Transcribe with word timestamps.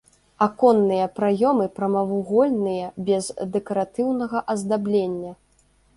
Аконныя 0.45 1.09
праёмы 1.17 1.67
прамавугольныя 1.77 2.87
без 3.11 3.25
дэкаратыўнага 3.57 4.37
аздаблення. 4.55 5.31